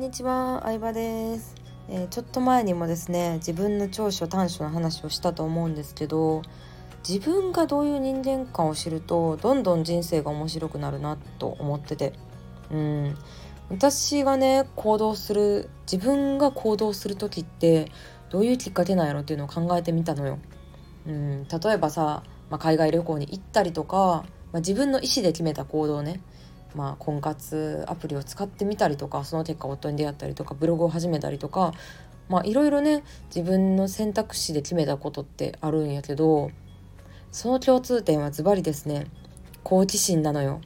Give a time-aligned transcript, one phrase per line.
[0.00, 1.54] んにちは、相葉です、
[1.90, 6.40] えー、ちょっと前にもですね、自分の長所短所の話をしたと思うんですけど、
[7.06, 12.14] 自分がどういう人間観を知るとどんどん人生が面白くなるなと思ってて、
[12.70, 13.14] うん、
[13.68, 17.92] 私がね行動する自分が行動する時って
[18.30, 20.38] どういうきっかけなんやろっていうのを考えてみたのよ。
[21.06, 26.22] うん、例えばさ、まあ、海外旅行に行ったりとか、まあ、自分の意思で決めた行動ね。
[26.74, 31.72] まあ、婚活アプリを使ってみたりとかその結果夫に出会ったりとかブログを始めたりとか
[32.28, 33.02] まあいろいろね
[33.34, 36.50] 自分の選択肢で決めたことってあるんやけど
[37.32, 39.06] その共通点はズバリですね
[39.62, 40.60] 好奇心なのよ。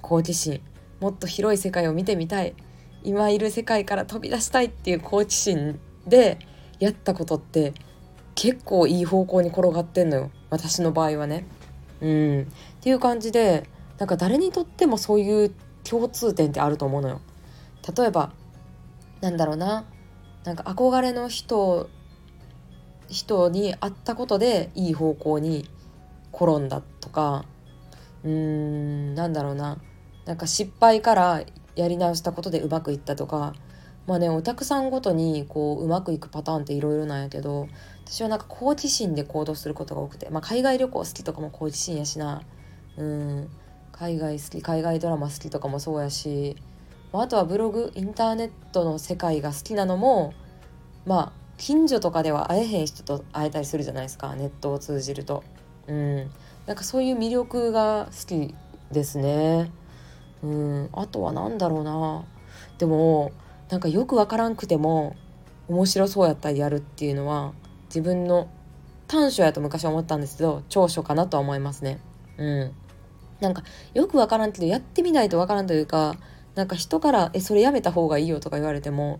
[0.00, 0.60] 好奇心。
[1.00, 2.54] もっと広い世界を見てみたい。
[3.04, 6.38] 今いる世界から飛び出したいっていう好奇心で
[6.78, 7.74] やったことって
[8.34, 10.30] 結構いい方向に転がってんのよ。
[10.50, 11.46] 私の場合はね。
[12.00, 12.44] うん、っ
[12.80, 13.68] ていう感じで
[14.02, 17.20] なんか誰にとってもそういう共通点ってあると思うのよ。
[17.96, 18.32] 例えば
[19.20, 19.84] なんだろうな。
[20.42, 21.88] なんか憧れの人
[23.06, 25.68] 人に会ったことでいい方向に
[26.32, 27.44] 転んだとか。
[28.24, 29.78] うーんなんだろうな。
[30.24, 31.44] なんか失敗から
[31.76, 33.54] やり直したことでうまくいったとか。
[34.08, 37.68] まあねお客さんごとにこううまくいくパターンっていろいろなんやけど
[38.04, 42.42] 私はなんか好奇心で行動することが多くて、まあ、海外旅行好きとかも好奇心やしな。
[42.96, 43.48] うん。
[44.02, 46.56] 海外好き海外ドラマ好きとかもそうやし
[47.12, 50.34] あとはブログインターネットの世界が好きなのも
[51.06, 55.44] まあ近所とかでは会えへん人と会えたりするじゃないですかネットを通じると。
[55.86, 56.30] うん。
[56.66, 58.54] なんかそういう魅力が好き
[58.90, 59.70] ですね。
[60.42, 60.88] うん。
[60.92, 62.24] あとは何だろうな。
[62.78, 63.30] でも
[63.70, 65.14] なんかよくわからんくても
[65.68, 67.52] 面白そうやったらやるっていうのは
[67.84, 68.48] 自分の
[69.06, 72.00] 短所やと昔は思ったんですけど長所かなとは思いますね。
[72.38, 72.72] うん。
[73.42, 76.16] なんかよくわからんけどやってみないとわからんというか
[76.54, 79.18] なんか人から「えそれやめた方がいいよ」とか言われても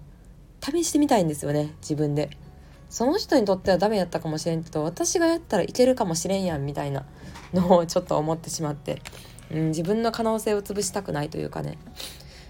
[0.61, 2.31] 試してみたいんですよね自分で。
[2.89, 7.07] その人にとってはダメやったかもしれんけど私がやったらいけるかもしれんやんみたいな
[7.55, 9.01] のをちょっと思ってしまって、
[9.51, 11.79] うん、自分の可能性を潰したくないというかね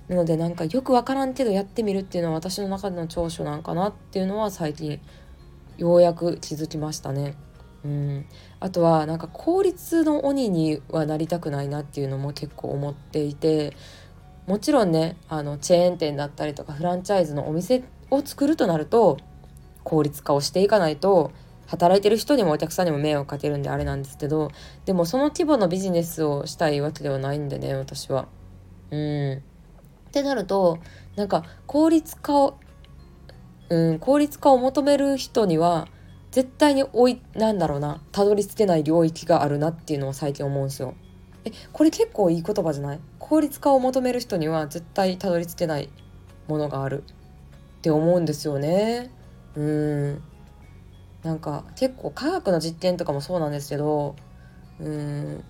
[0.09, 5.01] なのでなんかよくわからんけどやってみるっていうのは私の中での長所なんかなっていうのは最近
[5.79, 7.37] ようやく気づきましたね。
[7.85, 8.27] うん、
[8.61, 13.77] あとはなんか効率の鬼にはなりたくないなっていうのも結構思っていて
[14.47, 19.19] もちろんねあのチェーン店だったりとかフランチャイズのお店を作るとなると
[19.85, 21.33] 効率化をしていかないと
[21.67, 24.51] 働いてる人にもお客さんにも迷惑かけるんであれなんですけど
[24.85, 28.29] でもその規模のビジネスをしたいわけではないんでね私は。
[28.91, 30.79] うん、ってなると
[31.17, 32.59] なんか効率化を、
[33.71, 35.89] うん、効率化を求める人には
[36.33, 40.95] 絶対に追いなんだろうなたどり着けない領域があるなっていうのを最近思うんですよ。
[41.45, 43.01] えこれ結構いい言葉じゃない？
[43.19, 45.89] 効率化を求める人には絶対たどり着けない
[46.49, 47.05] ものがある
[47.79, 49.11] って思うんですよね。
[49.55, 50.23] うん
[51.23, 54.17] なんか結構科学の実験とかもそうなんですけど
[54.81, 55.45] うん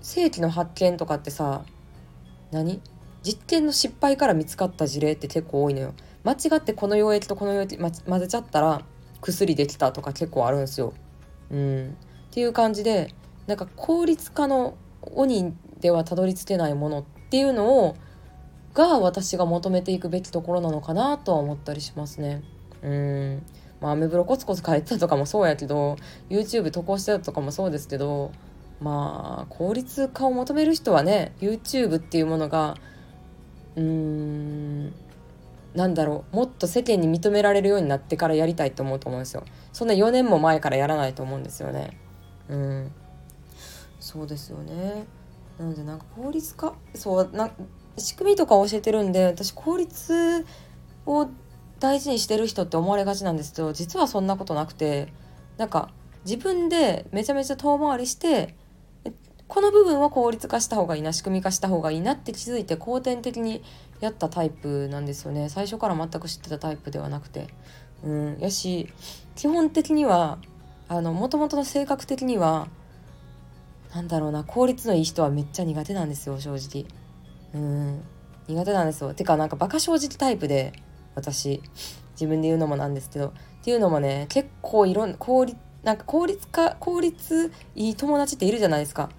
[0.00, 1.64] 世紀の発見とかってさ
[2.50, 2.80] 何？
[3.22, 5.94] 実験の失敗から見つかった事例って結構多いのよ。
[6.24, 8.82] 間違ってこの溶液とこの溶液、ま、混ぜちゃったら
[9.22, 10.92] 薬できたとか結構あるんですよ。
[11.50, 11.96] うん、
[12.30, 13.14] っていう感じで
[13.46, 17.96] なんか効率化の鬼ではたどり着けないものっていうのを
[18.74, 22.42] が私が求めていくべきところなのかなとは思ったりしますね。
[22.82, 23.42] うん
[23.80, 25.96] まあ、アメブロコツコツ書いてたとかもそうやけど
[26.30, 28.32] YouTube 投稿してたとかもそうですけど
[28.80, 32.76] まあ効率化を求める人はね YouTube っていうものが
[33.76, 34.92] うーん
[35.74, 39.44] なんだろうもっと世間に認められるようになってからやりたいと思うと思うんですよ。
[39.72, 41.98] そんな4年も前からやらないと思うんですよね。
[42.48, 42.92] うん。
[44.00, 45.06] そうですよね。
[45.58, 47.50] なのでなんか効率化そうな
[47.96, 50.44] 仕組みとか教えてるんで私効率
[51.06, 51.28] を
[51.78, 55.12] 大事にしてる人って思われがちなんですけど実はそんなことなくて
[55.56, 55.90] なんか
[56.24, 58.54] 自分でめちゃめちゃ遠回りして
[59.52, 63.62] この部分は効率化した方がいいな仕組み化した方がいいなって気づいて後天的に
[64.00, 65.50] やったタイプなんですよね。
[65.50, 67.48] 最初から全く知ってたタイプではなくて。
[68.02, 68.38] うん。
[68.40, 68.88] やし
[69.36, 70.38] 基本的には
[70.88, 72.68] もともとの性格的には
[73.94, 76.86] なんだろうな効率のいい人はめっちゃ苦手なんですよ正直。
[77.52, 78.00] うん。
[78.48, 79.12] 苦手なんですよ。
[79.12, 80.72] てかなんかバカ正直タイプで
[81.14, 81.62] 私。
[82.12, 83.26] 自分で言うのもなんですけど。
[83.26, 83.32] っ
[83.62, 89.10] ていうのもね結構いろん効率なんか効率化効率いい友達っているじゃないですか。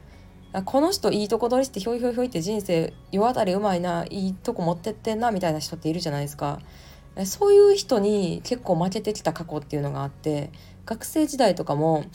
[0.61, 6.59] この人いいとこ取りしてひょいひょいひょいって人生世渡りうまいないいとこ持ってってんなみたいな人っているじゃないですか
[7.25, 10.51] そういう人に結構負けてきた過去っていうのがあって
[10.85, 12.05] 学生時代とかも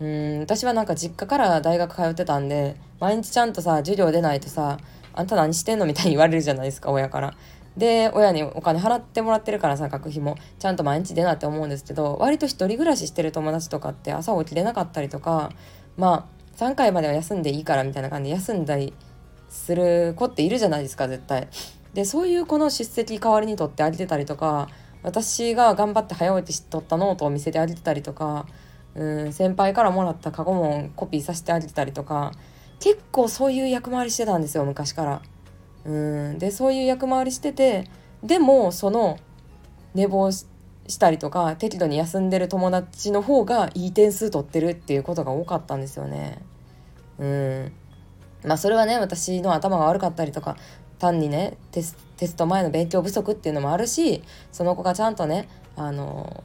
[0.00, 4.78] うん私はなんか実家から大学通ってたんで毎日ちゃんとさ授業出ないとさ
[5.14, 7.34] あんた何してんのみたいに言われるじゃないですか親から。
[7.76, 15.52] で親にお金払ってもらってるからさ学費もちゃんと毎日出なって思うんですけど割と一人暮らししてる友達とかって朝起きれなかったりとか
[15.98, 18.94] まあ3回までは休んでいいからみたいな感じで休んだり
[19.48, 21.48] する子っているじゃないですか絶対。
[21.94, 24.68] でそういう子の出席代わりにとってあげてたりとか
[25.02, 28.46] 私が頑張って早起きしとったノートを見せてあげてたりとか
[28.94, 32.32] うん先輩からもらった過去問コピーさせてあげてたりとか
[32.80, 35.22] 結構そういう役回りしてたんですよ昔から。
[35.84, 35.90] う
[36.34, 37.84] んでそういう役回りしてて
[38.22, 39.18] でもその
[39.94, 40.55] 寝坊して
[40.88, 46.42] したりとか適度に休んでる友達の方がいい点数取ってるっていうことが多かったんですよね。
[47.18, 47.72] うん。
[48.44, 50.56] まあそれはね私の頭が悪かったりとか
[50.98, 54.22] 単にねテステスト前の勉強不足っていうのもあるし
[54.52, 56.44] その子がちゃんとねあの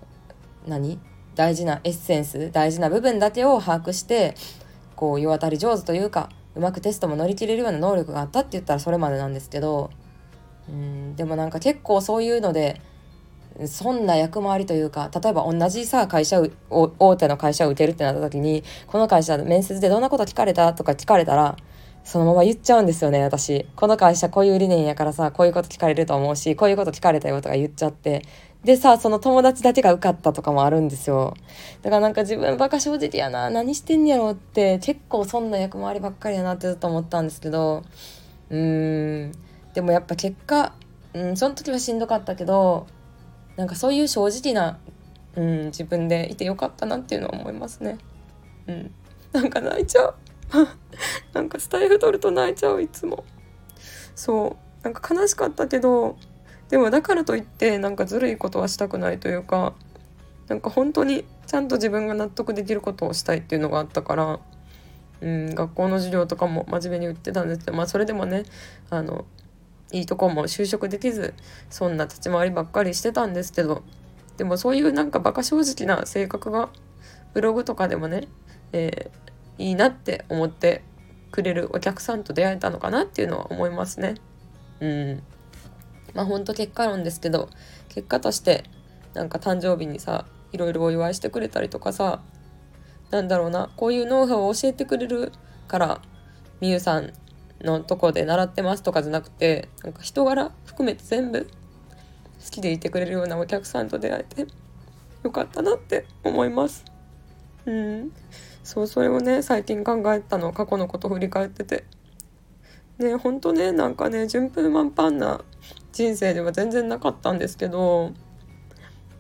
[0.67, 0.99] 何？
[1.33, 4.35] 大事なエッセンス大事な部分だけを把握して
[4.97, 9.91] こう世渡り上手というかうまくテストも乗り切れるような能力があったって言ったらそれまでなんですけど
[10.67, 11.15] うん。
[11.15, 12.81] でもなんか結構そういうので
[13.65, 21.57] そんな役回りというか例えば同じさ会社を大手の会社を受けるってなった時にこの会社面接でどんなこと聞かれたとか聞かれたら
[22.03, 23.67] そのまま言っちゃうんですよね私。
[23.75, 28.23] この会社こういう理念やからさこういうこと聞かれると思うしこういうこと聞かれたよとか言っちゃって。
[28.63, 31.35] でさその友達だけが受かったとかもあるんですよ。
[31.81, 37.83] だからなんか自分バカ正直やな何してんやろって結構そんな役回りばっかりやなってずっと思ったんですけど
[38.49, 39.31] うーん。
[39.73, 40.73] でもやっぱ結果
[41.13, 42.87] うんその時はしんどかったけど
[43.55, 44.79] なんかそういう正直な、
[45.35, 47.97] うん、自分でいてよかったなっていうのは思いますね。
[48.67, 48.91] うん。
[49.31, 50.15] なんか泣いちゃう。
[51.33, 53.23] なんかスタイフ取ると泣いちゃういつも。
[54.15, 54.71] そう。
[54.83, 56.17] なんか悲しかったけど
[56.69, 59.73] でもだからといってなんかずるいことはしたくないというか
[60.47, 64.39] なんか本当にちゃんと自分が納得できることをしたいっていうのがあったから、
[65.21, 68.43] うん、学校の授業とかも真面目に言ってたんですけどまあそれでもね
[68.89, 69.25] あの
[69.91, 71.33] いいとこも就職できず
[71.69, 73.83] そんな立ち回りばっかりしてたんですけど
[74.37, 76.69] でもそういうなんかバカ正直な性格が
[77.33, 78.27] ブログとかでもね、
[78.71, 80.83] えー、いいなって思って
[81.31, 84.15] くれるお客さんと出会えたのかなっていうのは思いますね。
[84.79, 85.23] うん
[86.13, 87.49] まあほんと結果論ですけど
[87.89, 88.65] 結果として
[89.13, 92.21] なんか誕生日にさいろいろお祝いしてくれたりとかさ
[93.11, 95.31] なんだろうなこういうノウハウを教えてくれる
[95.67, 96.01] から
[96.59, 97.13] みゆさん
[97.63, 101.49] のとこで習ってますとかじゃなくてなんか人柄含めて全部
[102.43, 104.47] 好きでいてくれるようなお客さんと出会えて
[105.23, 106.85] よかったなって思います。
[107.65, 108.11] うん、
[108.63, 111.83] そうそれをね最近考えたの過去のこと振り返ってて
[112.97, 115.41] ねほんとねなんかね順風満帆な
[115.91, 118.13] 人生では全然なかったんですけど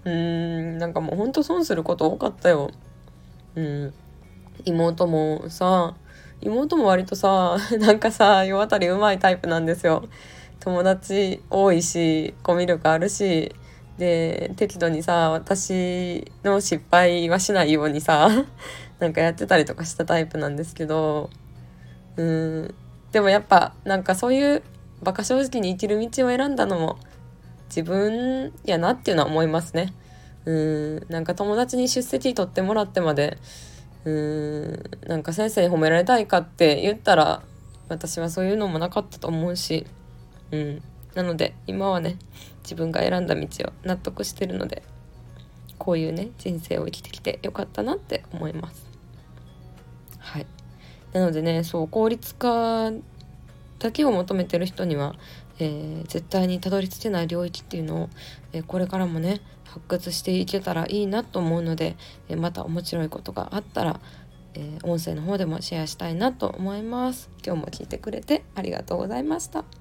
[0.05, 2.71] うーんなんかもうほんと損すること多かったよ。
[3.55, 3.93] うん
[4.65, 5.95] 妹もさ
[6.41, 10.03] 妹も割とさ なんかさ世渡りうまいタイプなんですよ。
[10.59, 13.55] 友達多いしコミュ力あるし
[13.97, 18.29] で適度にさ私の失敗はしないようにさ
[18.99, 21.31] なんかやってたりとかしたタイプなんですけど
[22.15, 22.75] うん
[23.11, 24.61] でもやっぱなんかそういう
[25.01, 26.97] バカ正直に生きる道を選んだのも
[27.67, 29.93] 自分やなっていうのは思いますね。
[30.45, 33.37] うんなんか友達に出席取ってもらってまで
[34.05, 37.43] うーんなんか先生に褒められたいかって言ったら
[37.89, 39.85] 私はそういうのもなかったと思うし、
[40.51, 40.81] うん、
[41.13, 42.17] なので今はね
[42.63, 44.83] 自分が選んだ道を納得してるので
[45.77, 48.85] こういうね人生を生きてきてよかったなって思います。
[50.19, 50.45] はい
[51.13, 52.91] なのでねそう効率化
[53.79, 55.15] だけを求めてる人には、
[55.59, 58.09] えー、絶対にたどり着けない領域っていうのを、
[58.53, 59.41] えー、これからもね
[59.73, 61.95] 発掘していけたらいいなと思うので、
[62.29, 63.99] えー、また面白いことがあったら、
[64.53, 67.29] え音声の方でもシェアしたいなと思います。
[67.45, 69.80] 今日も聞いてくれてありがとうございました。